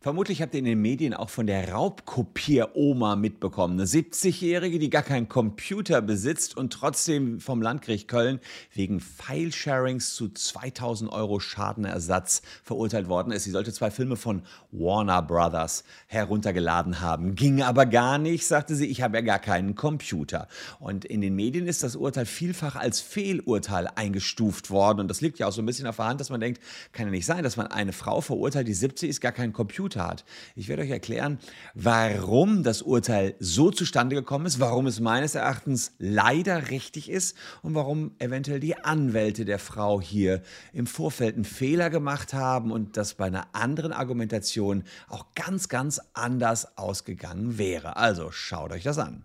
[0.00, 3.74] Vermutlich habt ihr in den Medien auch von der Raubkopier-Oma mitbekommen.
[3.74, 8.38] Eine 70-Jährige, die gar keinen Computer besitzt und trotzdem vom Landgericht Köln
[8.72, 13.44] wegen File-Sharings zu 2000 Euro Schadenersatz verurteilt worden ist.
[13.44, 17.34] Sie sollte zwei Filme von Warner Brothers heruntergeladen haben.
[17.34, 20.46] Ging aber gar nicht, sagte sie, ich habe ja gar keinen Computer.
[20.78, 25.00] Und in den Medien ist das Urteil vielfach als Fehlurteil eingestuft worden.
[25.00, 26.60] Und das liegt ja auch so ein bisschen auf der Hand, dass man denkt,
[26.92, 29.85] kann ja nicht sein, dass man eine Frau verurteilt, die 70 ist, gar keinen Computer
[29.88, 30.24] Tat.
[30.54, 31.38] Ich werde euch erklären,
[31.74, 37.74] warum das Urteil so zustande gekommen ist, warum es meines Erachtens leider richtig ist und
[37.74, 40.42] warum eventuell die Anwälte der Frau hier
[40.72, 46.00] im Vorfeld einen Fehler gemacht haben und das bei einer anderen Argumentation auch ganz, ganz
[46.14, 47.96] anders ausgegangen wäre.
[47.96, 49.24] Also schaut euch das an.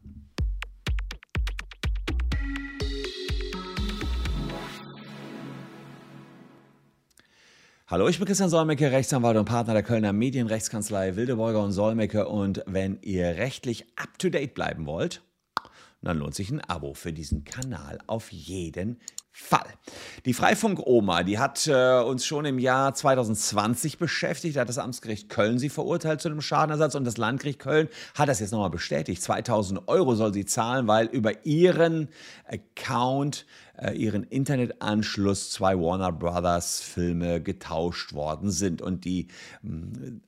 [7.91, 12.29] Hallo, ich bin Christian Solmecke, Rechtsanwalt und Partner der Kölner Medienrechtskanzlei Wildeborger und Solmecke.
[12.29, 15.21] Und wenn ihr rechtlich up-to-date bleiben wollt,
[16.01, 19.01] dann lohnt sich ein Abo für diesen Kanal auf jeden
[19.33, 19.67] Fall.
[20.25, 24.55] Die Freifunk-Oma, die hat äh, uns schon im Jahr 2020 beschäftigt.
[24.55, 28.29] Da hat das Amtsgericht Köln sie verurteilt zu einem Schadenersatz und das Landgericht Köln hat
[28.29, 29.21] das jetzt nochmal bestätigt.
[29.21, 32.07] 2000 Euro soll sie zahlen, weil über ihren
[32.45, 33.45] Account
[33.77, 38.81] äh, ihren Internetanschluss zwei Warner Brothers Filme getauscht worden sind.
[38.81, 39.27] Und die
[39.63, 39.67] äh,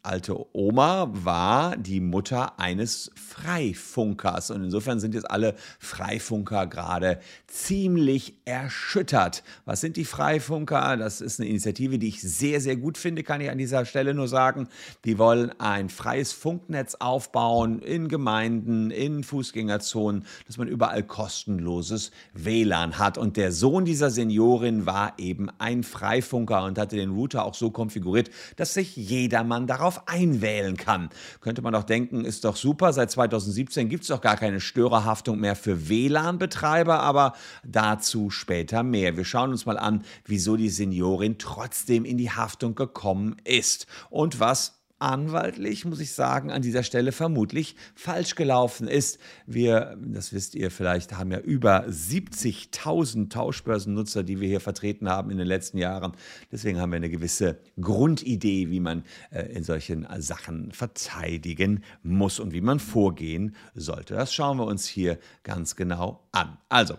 [0.01, 4.51] alte Oma war die Mutter eines Freifunkers.
[4.51, 9.43] Und insofern sind jetzt alle Freifunker gerade ziemlich erschüttert.
[9.65, 10.97] Was sind die Freifunker?
[10.97, 14.13] Das ist eine Initiative, die ich sehr, sehr gut finde, kann ich an dieser Stelle
[14.13, 14.67] nur sagen.
[15.05, 22.97] Die wollen ein freies Funknetz aufbauen in Gemeinden, in Fußgängerzonen, dass man überall kostenloses WLAN
[22.97, 23.17] hat.
[23.17, 27.55] Und der der Sohn dieser Seniorin war eben ein Freifunker und hatte den Router auch
[27.55, 31.09] so konfiguriert, dass sich jedermann darauf einwählen kann.
[31.41, 35.41] Könnte man doch denken, ist doch super, seit 2017 gibt es doch gar keine Störerhaftung
[35.41, 37.33] mehr für WLAN-Betreiber, aber
[37.65, 39.17] dazu später mehr.
[39.17, 44.39] Wir schauen uns mal an, wieso die Seniorin trotzdem in die Haftung gekommen ist und
[44.39, 49.19] was anwaltlich, muss ich sagen, an dieser Stelle vermutlich falsch gelaufen ist.
[49.45, 55.29] Wir, das wisst ihr vielleicht, haben ja über 70.000 Tauschbörsennutzer, die wir hier vertreten haben
[55.29, 56.13] in den letzten Jahren.
[56.51, 62.53] Deswegen haben wir eine gewisse Grundidee, wie man äh, in solchen Sachen verteidigen muss und
[62.53, 64.15] wie man vorgehen sollte.
[64.15, 66.57] Das schauen wir uns hier ganz genau an.
[66.69, 66.97] Also,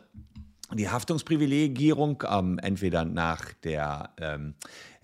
[0.72, 4.54] die Haftungsprivilegierung ähm, entweder nach der ähm,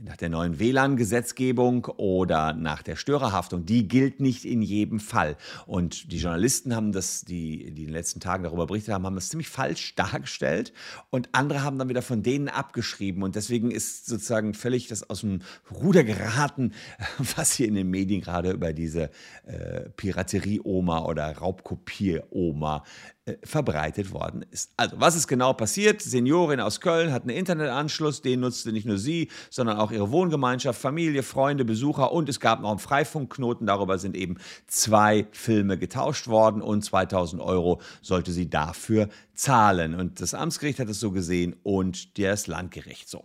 [0.03, 5.37] nach der neuen WLAN-Gesetzgebung oder nach der Störerhaftung, die gilt nicht in jedem Fall.
[5.66, 9.15] Und die Journalisten haben das, die, die in den letzten Tagen darüber berichtet haben, haben
[9.15, 10.72] das ziemlich falsch dargestellt
[11.10, 13.22] und andere haben dann wieder von denen abgeschrieben.
[13.22, 15.41] Und deswegen ist sozusagen völlig das aus dem
[15.71, 16.72] Ruder geraten,
[17.37, 19.10] was hier in den Medien gerade über diese
[19.44, 22.84] äh, Piraterie-Oma oder Raubkopier-Oma
[23.27, 24.72] äh, verbreitet worden ist.
[24.77, 26.00] Also, was ist genau passiert?
[26.00, 30.81] Seniorin aus Köln hat einen Internetanschluss, den nutzte nicht nur sie, sondern auch ihre Wohngemeinschaft,
[30.81, 33.67] Familie, Freunde, Besucher und es gab noch einen Freifunkknoten.
[33.67, 39.95] Darüber sind eben zwei Filme getauscht worden und 2000 Euro sollte sie dafür zahlen.
[39.95, 43.25] Und das Amtsgericht hat es so gesehen und das Landgericht so.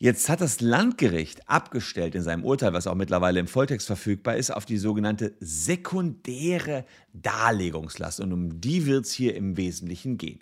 [0.00, 4.52] Jetzt hat das Landgericht abgestellt in seinem Urteil, was auch mittlerweile im Volltext verfügbar ist,
[4.52, 8.20] auf die sogenannte sekundäre Darlegungslast.
[8.20, 10.38] Und um die wird es hier im Wesentlichen gehen.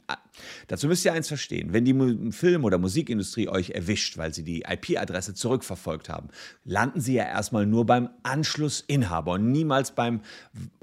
[0.68, 1.72] Dazu müsst ihr eins verstehen.
[1.72, 6.28] Wenn die Film- oder Musikindustrie euch erwischt, weil sie die IP-Adresse zurückverfolgt haben,
[6.64, 10.20] landen sie ja erstmal nur beim Anschlussinhaber und niemals beim,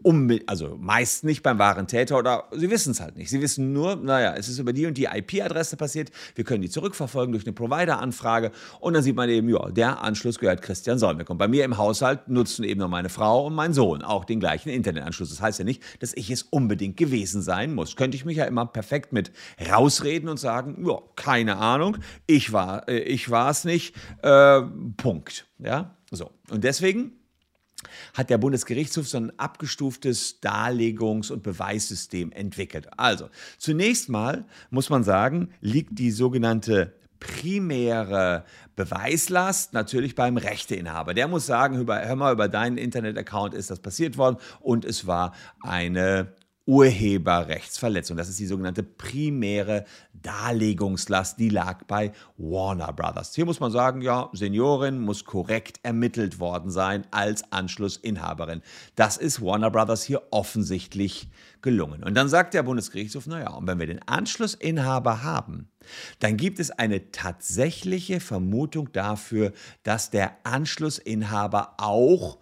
[0.01, 3.29] um also meist nicht beim wahren Täter oder sie wissen es halt nicht.
[3.29, 6.69] Sie wissen nur, naja, es ist über die und die IP-Adresse passiert, wir können die
[6.69, 11.31] zurückverfolgen durch eine Provider-Anfrage und dann sieht man eben, ja, der Anschluss gehört Christian Solmecke.
[11.31, 14.39] Und bei mir im Haushalt nutzen eben nur meine Frau und mein Sohn auch den
[14.39, 15.29] gleichen Internetanschluss.
[15.29, 17.95] Das heißt ja nicht, dass ich es unbedingt gewesen sein muss.
[17.95, 19.31] Könnte ich mich ja immer perfekt mit
[19.69, 23.95] rausreden und sagen, ja, keine Ahnung, ich war äh, ich war es nicht.
[24.21, 24.61] Äh,
[24.97, 25.47] Punkt.
[25.59, 26.31] Ja, so.
[26.49, 27.13] Und deswegen
[28.13, 32.87] hat der Bundesgerichtshof so ein abgestuftes Darlegungs- und Beweissystem entwickelt.
[32.97, 38.43] Also, zunächst mal muss man sagen, liegt die sogenannte primäre
[38.75, 41.13] Beweislast natürlich beim Rechteinhaber.
[41.13, 45.33] Der muss sagen, hör mal, über deinen Internet-Account ist das passiert worden und es war
[45.61, 46.33] eine
[46.65, 48.15] Urheberrechtsverletzung.
[48.15, 49.83] Das ist die sogenannte primäre
[50.13, 53.35] Darlegungslast, die lag bei Warner Brothers.
[53.35, 58.61] Hier muss man sagen, ja, Seniorin muss korrekt ermittelt worden sein als Anschlussinhaberin.
[58.95, 61.29] Das ist Warner Brothers hier offensichtlich
[61.61, 62.01] gelungen.
[62.03, 65.69] Und dann sagt der Bundesgerichtshof, naja, und wenn wir den Anschlussinhaber haben,
[66.19, 69.51] dann gibt es eine tatsächliche Vermutung dafür,
[69.83, 72.37] dass der Anschlussinhaber auch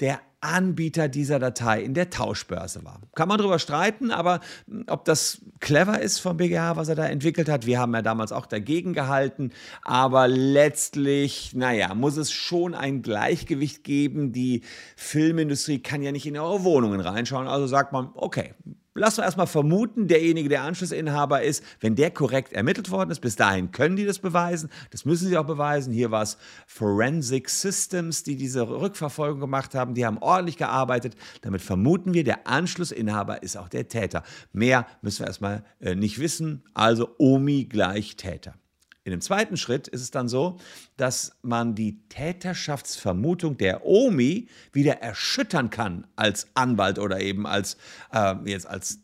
[0.00, 3.00] der Anbieter dieser Datei in der Tauschbörse war.
[3.14, 7.06] Kann man darüber streiten, aber hm, ob das clever ist vom BGH, was er da
[7.06, 9.52] entwickelt hat, wir haben ja damals auch dagegen gehalten,
[9.82, 14.32] aber letztlich, naja, muss es schon ein Gleichgewicht geben.
[14.32, 14.62] Die
[14.96, 18.54] Filmindustrie kann ja nicht in eure Wohnungen reinschauen, also sagt man, okay,
[18.94, 23.36] lassen wir erstmal vermuten, derjenige, der Anschlussinhaber ist, wenn der korrekt ermittelt worden ist, bis
[23.36, 24.70] dahin können die das beweisen.
[24.90, 25.92] Das müssen sie auch beweisen.
[25.92, 29.94] Hier war es Forensic Systems, die diese Rückverfolgung gemacht haben.
[29.94, 31.14] Die haben ordentlich gearbeitet.
[31.42, 34.22] Damit vermuten wir, der Anschlussinhaber ist auch der Täter.
[34.52, 36.64] Mehr müssen wir erstmal äh, nicht wissen.
[36.74, 38.54] Also Omi gleich Täter.
[39.02, 40.58] In dem zweiten Schritt ist es dann so,
[40.96, 47.78] dass man die Täterschaftsvermutung der Omi wieder erschüttern kann als Anwalt oder eben als,
[48.12, 49.00] äh, jetzt als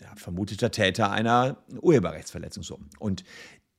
[0.00, 2.64] ja, vermuteter Täter einer Urheberrechtsverletzung.
[2.64, 2.80] So.
[2.98, 3.22] Und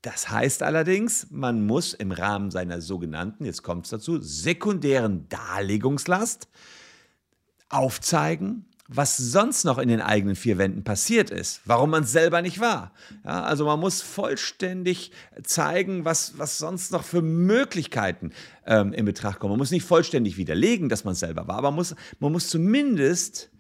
[0.02, 6.48] das heißt allerdings, man muss im Rahmen seiner sogenannten, jetzt kommt es dazu, sekundären Darlegungslast
[7.68, 12.42] aufzeigen, was sonst noch in den eigenen vier Wänden passiert ist, warum man es selber
[12.42, 12.92] nicht war.
[13.24, 15.12] Ja, also man muss vollständig
[15.44, 18.32] zeigen, was, was sonst noch für Möglichkeiten
[18.66, 19.52] ähm, in Betracht kommen.
[19.52, 23.52] Man muss nicht vollständig widerlegen, dass man selber war, aber man muss, man muss zumindest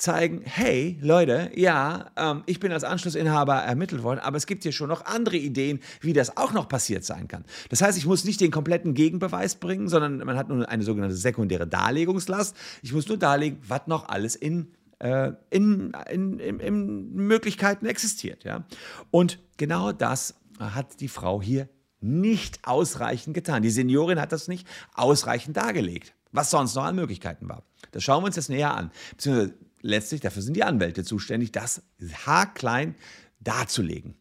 [0.00, 4.72] zeigen, hey Leute, ja, ähm, ich bin als Anschlussinhaber ermittelt worden, aber es gibt hier
[4.72, 7.44] schon noch andere Ideen, wie das auch noch passiert sein kann.
[7.68, 11.16] Das heißt, ich muss nicht den kompletten Gegenbeweis bringen, sondern man hat nur eine sogenannte
[11.16, 12.56] sekundäre Darlegungslast.
[12.82, 18.44] Ich muss nur darlegen, was noch alles in äh, in, in, in, in, Möglichkeiten existiert.
[18.44, 18.64] Ja?
[19.10, 21.68] Und genau das hat die Frau hier
[22.00, 23.62] nicht ausreichend getan.
[23.62, 27.62] Die Seniorin hat das nicht ausreichend dargelegt, was sonst noch an Möglichkeiten war.
[27.92, 28.90] Das schauen wir uns jetzt näher an.
[29.12, 31.82] Beziehungsweise letztlich, dafür sind die Anwälte zuständig, das
[32.26, 32.94] haarklein
[33.40, 34.14] darzulegen,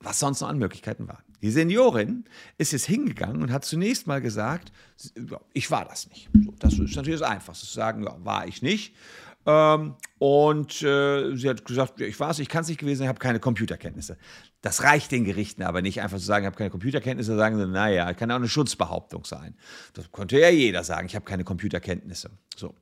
[0.00, 1.22] was sonst noch an Möglichkeiten war.
[1.42, 2.24] Die Seniorin
[2.58, 4.72] ist jetzt hingegangen und hat zunächst mal gesagt,
[5.54, 6.28] ich war das nicht.
[6.58, 8.94] Das ist natürlich das Einfachste zu sagen, ja, war ich nicht.
[9.46, 13.08] Ähm, und äh, sie hat gesagt, ich weiß, ich kann es nicht gewesen sein, ich
[13.08, 14.18] habe keine Computerkenntnisse.
[14.60, 17.66] Das reicht den Gerichten aber nicht, einfach zu sagen, ich habe keine Computerkenntnisse, sagen sie,
[17.66, 19.56] naja, kann auch eine Schutzbehauptung sein.
[19.94, 22.30] Das könnte ja jeder sagen, ich habe keine Computerkenntnisse.
[22.54, 22.74] So.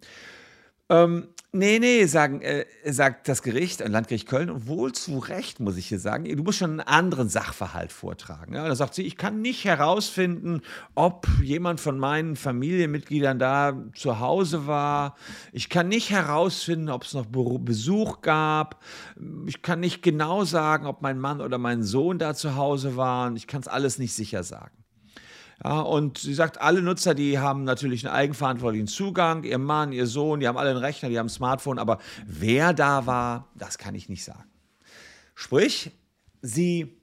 [0.91, 5.77] Ähm, nee, nee, sagen, äh, sagt das Gericht, Landgericht Köln, und wohl zu Recht, muss
[5.77, 8.55] ich hier sagen, du musst schon einen anderen Sachverhalt vortragen.
[8.55, 10.63] Ja, da sagt sie, ich kann nicht herausfinden,
[10.95, 15.17] ob jemand von meinen Familienmitgliedern da zu Hause war.
[15.53, 18.83] Ich kann nicht herausfinden, ob es noch Besuch gab.
[19.47, 23.37] Ich kann nicht genau sagen, ob mein Mann oder mein Sohn da zu Hause waren.
[23.37, 24.73] Ich kann es alles nicht sicher sagen.
[25.65, 30.07] Ja, und sie sagt, alle Nutzer, die haben natürlich einen eigenverantwortlichen Zugang, ihr Mann, ihr
[30.07, 33.77] Sohn, die haben alle einen Rechner, die haben ein Smartphone, aber wer da war, das
[33.77, 34.45] kann ich nicht sagen.
[35.35, 35.91] Sprich,
[36.43, 36.97] sie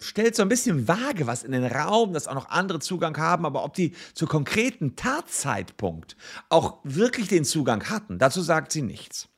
[0.00, 3.46] stellt so ein bisschen vage was in den Raum, dass auch noch andere Zugang haben,
[3.46, 6.16] aber ob die zu konkreten Tatzeitpunkt
[6.48, 9.28] auch wirklich den Zugang hatten, dazu sagt sie nichts.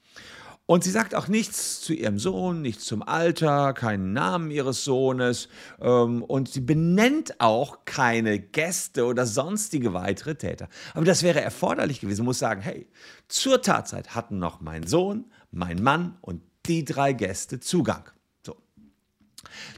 [0.67, 5.49] Und sie sagt auch nichts zu ihrem Sohn, nichts zum Alter, keinen Namen ihres Sohnes.
[5.81, 10.69] Ähm, und sie benennt auch keine Gäste oder sonstige weitere Täter.
[10.95, 12.17] Aber das wäre erforderlich gewesen.
[12.17, 12.89] Sie muss sagen, hey,
[13.29, 18.11] zur Tatzeit hatten noch mein Sohn, mein Mann und die drei Gäste Zugang.
[18.45, 18.57] So.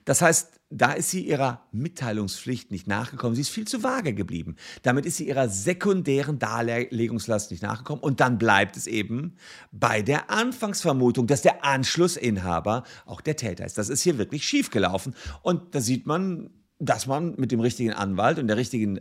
[0.06, 3.35] Das heißt, da ist sie ihrer Mitteilungspflicht nicht nachgekommen.
[3.35, 4.56] Sie ist viel zu vage geblieben.
[4.82, 8.03] Damit ist sie ihrer sekundären Darlegungslast nicht nachgekommen.
[8.03, 9.37] Und dann bleibt es eben
[9.73, 13.78] bei der Anfangsvermutung, dass der Anschlussinhaber auch der Täter ist.
[13.78, 15.14] Das ist hier wirklich schiefgelaufen.
[15.43, 19.00] Und da sieht man, dass man mit dem richtigen Anwalt und der richtigen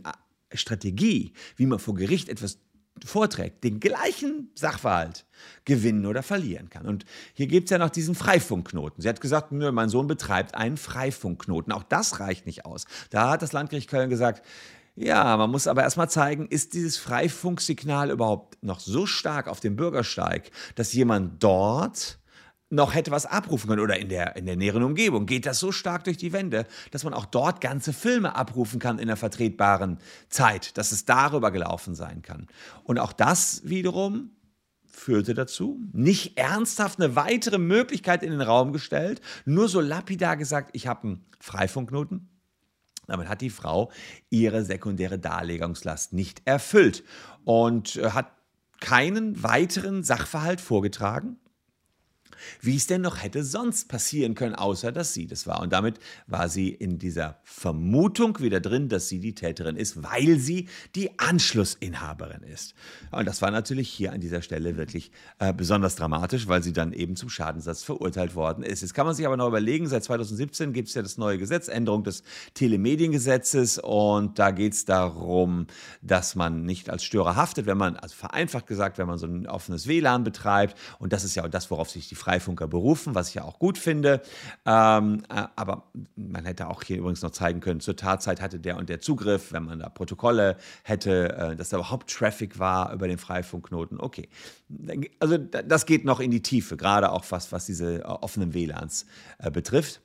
[0.54, 2.58] Strategie, wie man vor Gericht etwas
[3.04, 5.26] vorträgt, den gleichen Sachverhalt
[5.64, 6.86] gewinnen oder verlieren kann.
[6.86, 9.02] Und hier gibt es ja noch diesen Freifunkknoten.
[9.02, 11.72] Sie hat gesagt, nö, mein Sohn betreibt einen Freifunkknoten.
[11.72, 12.86] Auch das reicht nicht aus.
[13.10, 14.44] Da hat das Landgericht Köln gesagt,
[15.00, 19.76] ja, man muss aber erstmal zeigen, ist dieses Freifunksignal überhaupt noch so stark auf dem
[19.76, 22.18] Bürgersteig, dass jemand dort
[22.70, 25.26] noch hätte was abrufen können oder in der, in der näheren Umgebung.
[25.26, 28.98] Geht das so stark durch die Wände, dass man auch dort ganze Filme abrufen kann
[28.98, 29.98] in einer vertretbaren
[30.28, 32.46] Zeit, dass es darüber gelaufen sein kann.
[32.84, 34.30] Und auch das wiederum
[34.86, 40.70] führte dazu, nicht ernsthaft eine weitere Möglichkeit in den Raum gestellt, nur so lapidar gesagt,
[40.74, 42.28] ich habe einen Freifunkknoten.
[43.06, 43.90] Damit hat die Frau
[44.28, 47.04] ihre sekundäre Darlegungslast nicht erfüllt
[47.44, 48.32] und äh, hat
[48.80, 51.38] keinen weiteren Sachverhalt vorgetragen,
[52.60, 55.60] wie es denn noch hätte sonst passieren können, außer dass sie das war.
[55.60, 60.38] Und damit war sie in dieser Vermutung wieder drin, dass sie die Täterin ist, weil
[60.38, 62.74] sie die Anschlussinhaberin ist.
[63.10, 66.92] Und das war natürlich hier an dieser Stelle wirklich äh, besonders dramatisch, weil sie dann
[66.92, 68.82] eben zum Schadensersatz verurteilt worden ist.
[68.82, 71.68] Jetzt kann man sich aber noch überlegen, seit 2017 gibt es ja das neue Gesetz,
[71.68, 72.22] Änderung des
[72.54, 73.78] Telemediengesetzes.
[73.78, 75.66] Und da geht es darum,
[76.02, 79.46] dass man nicht als Störer haftet, wenn man, also vereinfacht gesagt, wenn man so ein
[79.46, 80.76] offenes WLAN betreibt.
[80.98, 83.78] Und das ist ja das, worauf sich die Freifunker berufen, was ich ja auch gut
[83.78, 84.20] finde.
[84.66, 88.76] Ähm, äh, aber man hätte auch hier übrigens noch zeigen können, zur Tatzeit hatte der
[88.76, 93.08] und der Zugriff, wenn man da Protokolle hätte, äh, dass da überhaupt Traffic war über
[93.08, 93.98] den Freifunkknoten.
[93.98, 94.28] Okay.
[95.20, 99.06] Also das geht noch in die Tiefe, gerade auch was, was diese äh, offenen WLANs
[99.38, 100.02] äh, betrifft.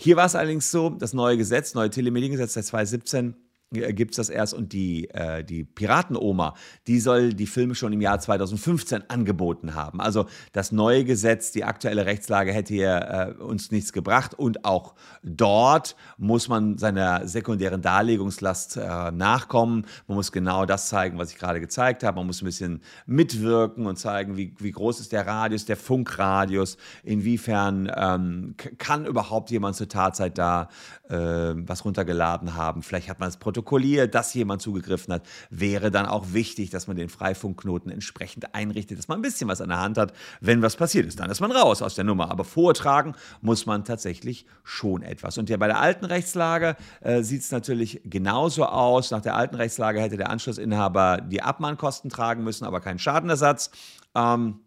[0.00, 4.16] Hier war es allerdings so, das neue Gesetz, neue Telemediengesetz seit 2017, äh, gibt es
[4.16, 6.54] das erst und die, äh, die Piratenoma,
[6.86, 10.00] die soll die Filme schon im Jahr 2015 angeboten haben.
[10.00, 14.94] Also das neue Gesetz, die aktuelle Rechtslage hätte hier äh, uns nichts gebracht und auch
[15.22, 19.86] dort muss man seiner sekundären Darlegungslast äh, nachkommen.
[20.06, 22.16] Man muss genau das zeigen, was ich gerade gezeigt habe.
[22.16, 26.78] Man muss ein bisschen mitwirken und zeigen, wie, wie groß ist der Radius, der Funkradius,
[27.02, 30.68] inwiefern ähm, kann überhaupt jemand zur Tatzeit da
[31.10, 32.82] äh, was runtergeladen haben.
[32.82, 36.86] Vielleicht hat man das Protokoll protokolliert, dass jemand zugegriffen hat, wäre dann auch wichtig, dass
[36.86, 40.62] man den Freifunkknoten entsprechend einrichtet, dass man ein bisschen was an der Hand hat, wenn
[40.62, 41.18] was passiert ist.
[41.18, 42.30] Dann ist man raus aus der Nummer.
[42.30, 45.38] Aber vortragen muss man tatsächlich schon etwas.
[45.38, 49.10] Und ja, bei der alten Rechtslage äh, sieht es natürlich genauso aus.
[49.10, 53.70] Nach der alten Rechtslage hätte der Anschlussinhaber die Abmahnkosten tragen müssen, aber keinen Schadenersatz.
[54.14, 54.60] Ähm,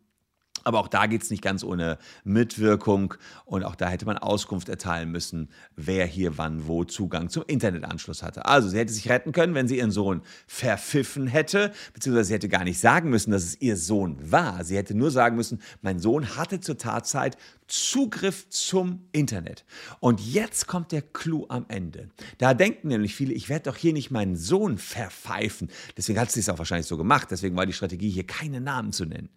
[0.64, 3.14] aber auch da geht es nicht ganz ohne Mitwirkung
[3.46, 8.24] und auch da hätte man Auskunft erteilen müssen, wer hier wann wo Zugang zum Internetanschluss
[8.24, 8.46] hatte.
[8.46, 12.50] Also sie hätte sich retten können, wenn sie ihren Sohn verpfiffen hätte, beziehungsweise sie hätte
[12.50, 14.64] gar nicht sagen müssen, dass es ihr Sohn war.
[14.64, 17.38] Sie hätte nur sagen müssen, mein Sohn hatte zur Tatzeit
[17.72, 19.64] Zugriff zum Internet.
[20.02, 22.10] Und jetzt kommt der Clou am Ende.
[22.38, 25.70] Da denken nämlich viele, ich werde doch hier nicht meinen Sohn verpfeifen.
[25.96, 27.30] Deswegen hat sie es auch wahrscheinlich so gemacht.
[27.32, 29.30] Deswegen war die Strategie, hier keine Namen zu nennen.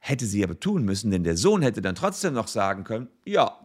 [0.00, 3.58] Hätte sie aber tun müssen, denn der Sohn hätte dann trotzdem noch sagen können, ja,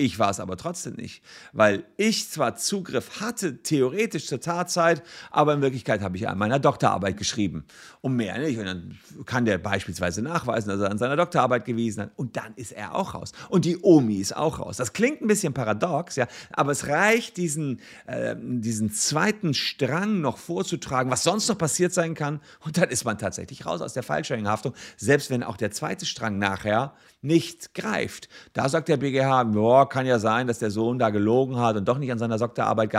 [0.00, 5.52] ich war es aber trotzdem nicht, weil ich zwar Zugriff hatte, theoretisch zur Tatzeit, aber
[5.52, 7.66] in Wirklichkeit habe ich an meiner Doktorarbeit geschrieben.
[8.00, 8.58] Und mehr nicht.
[8.58, 12.12] Und dann kann der beispielsweise nachweisen, dass er an seiner Doktorarbeit gewiesen hat.
[12.16, 13.32] Und dann ist er auch raus.
[13.50, 14.78] Und die Omi ist auch raus.
[14.78, 20.38] Das klingt ein bisschen paradox, ja, aber es reicht, diesen, äh, diesen zweiten Strang noch
[20.38, 22.40] vorzutragen, was sonst noch passiert sein kann.
[22.60, 26.38] Und dann ist man tatsächlich raus aus der Fallschirmhaftung, selbst wenn auch der zweite Strang
[26.38, 28.28] nachher nicht greift.
[28.54, 31.86] Da sagt der BGH, boah, kann ja sein, dass der Sohn da gelogen hat und
[31.86, 32.90] doch nicht an seiner Doktorarbeit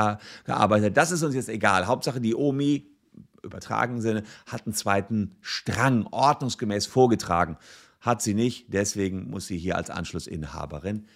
[0.46, 0.98] gearbeitet hat.
[0.98, 1.88] Das ist uns jetzt egal.
[1.88, 2.88] Hauptsache die Omi,
[3.42, 7.58] übertragenen Sinne, hat einen zweiten Strang ordnungsgemäß vorgetragen.
[8.00, 11.08] Hat sie nicht, deswegen muss sie hier als Anschlussinhaberin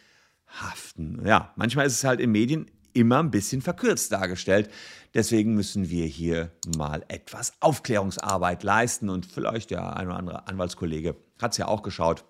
[0.47, 1.21] haften.
[1.25, 4.69] Ja, manchmal ist es halt in Medien immer ein bisschen verkürzt dargestellt.
[5.13, 11.15] Deswegen müssen wir hier mal etwas Aufklärungsarbeit leisten und vielleicht der ein oder andere Anwaltskollege
[11.41, 12.25] hat es ja auch geschaut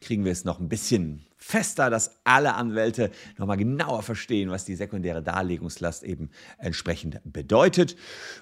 [0.00, 4.76] kriegen wir es noch ein bisschen fester, dass alle Anwälte nochmal genauer verstehen, was die
[4.76, 7.96] sekundäre Darlegungslast eben entsprechend bedeutet.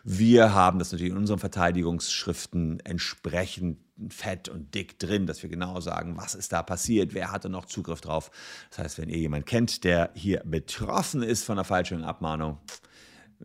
[0.05, 3.79] Wir haben das natürlich in unseren Verteidigungsschriften entsprechend
[4.11, 7.65] fett und dick drin, dass wir genau sagen, was ist da passiert, wer hatte noch
[7.65, 8.31] Zugriff drauf.
[8.71, 12.59] Das heißt, wenn ihr jemanden kennt, der hier betroffen ist von einer falschen Abmahnung,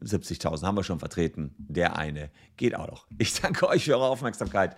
[0.02, 3.08] 70.000 haben wir schon vertreten, der eine geht auch noch.
[3.18, 4.76] Ich danke euch für eure Aufmerksamkeit.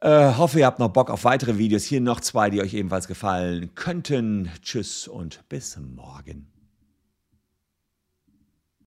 [0.00, 1.84] Äh, hoffe, ihr habt noch Bock auf weitere Videos.
[1.84, 4.50] Hier noch zwei, die euch ebenfalls gefallen könnten.
[4.62, 6.59] Tschüss und bis morgen.